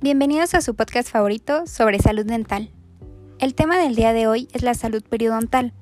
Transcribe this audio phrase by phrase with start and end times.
[0.00, 2.70] Bienvenidos a su podcast favorito sobre salud dental.
[3.40, 5.72] El tema del día de hoy es la salud periodontal.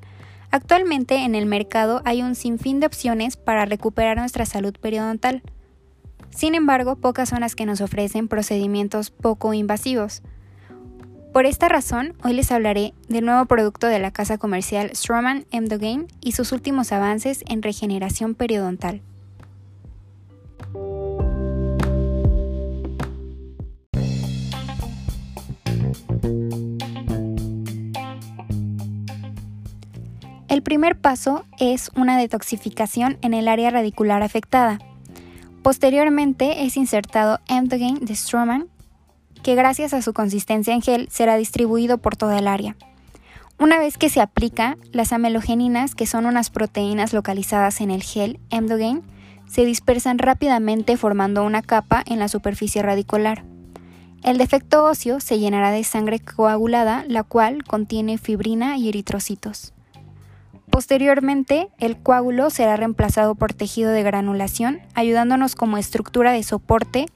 [0.51, 5.43] Actualmente en el mercado hay un sinfín de opciones para recuperar nuestra salud periodontal.
[6.31, 10.23] Sin embargo, pocas son las que nos ofrecen procedimientos poco invasivos.
[11.35, 16.07] Por esta razón, hoy les hablaré del nuevo producto de la casa comercial Stroman Emdogain
[16.23, 19.03] y sus últimos avances en regeneración periodontal.
[30.49, 34.79] El primer paso es una detoxificación en el área radicular afectada.
[35.63, 38.69] Posteriormente es insertado Emdogain de Stroman,
[39.43, 42.77] que gracias a su consistencia en gel será distribuido por toda el área.
[43.59, 48.39] Una vez que se aplica, las amelogeninas, que son unas proteínas localizadas en el gel
[48.51, 49.03] Emdogain,
[49.49, 53.45] se dispersan rápidamente formando una capa en la superficie radicular.
[54.27, 59.73] El defecto óseo se llenará de sangre coagulada, la cual contiene fibrina y eritrocitos.
[60.69, 67.07] Posteriormente, el coágulo será reemplazado por tejido de granulación, ayudándonos como estructura de soporte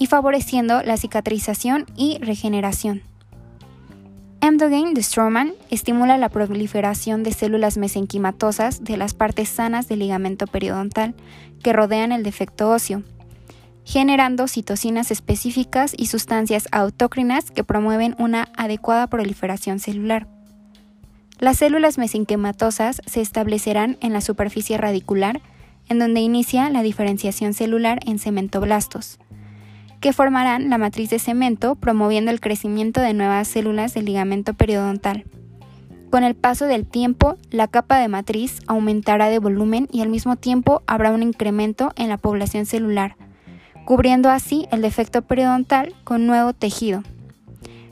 [0.00, 3.02] y favoreciendo la cicatrización y regeneración.
[4.40, 10.48] Emdogain de Stroman estimula la proliferación de células mesenquimatosas de las partes sanas del ligamento
[10.48, 11.14] periodontal
[11.62, 13.04] que rodean el defecto óseo,
[13.84, 20.28] generando citocinas específicas y sustancias autócrinas que promueven una adecuada proliferación celular.
[21.38, 25.40] Las células mesenquematosas se establecerán en la superficie radicular,
[25.88, 29.18] en donde inicia la diferenciación celular en cementoblastos,
[30.00, 35.24] que formarán la matriz de cemento promoviendo el crecimiento de nuevas células del ligamento periodontal.
[36.10, 40.36] Con el paso del tiempo, la capa de matriz aumentará de volumen y al mismo
[40.36, 43.16] tiempo habrá un incremento en la población celular,
[43.84, 47.02] cubriendo así el defecto periodontal con nuevo tejido.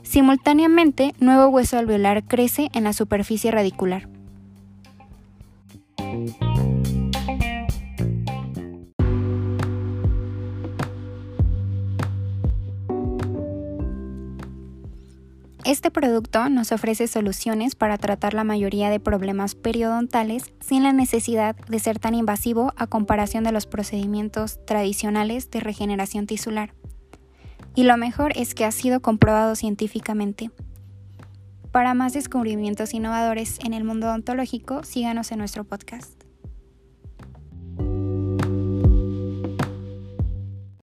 [0.03, 4.07] Simultáneamente, nuevo hueso alveolar crece en la superficie radicular.
[15.65, 21.55] Este producto nos ofrece soluciones para tratar la mayoría de problemas periodontales sin la necesidad
[21.55, 26.73] de ser tan invasivo a comparación de los procedimientos tradicionales de regeneración tisular
[27.75, 30.51] y lo mejor es que ha sido comprobado científicamente.
[31.71, 36.28] Para más descubrimientos innovadores en el mundo odontológico, síganos en nuestro podcast.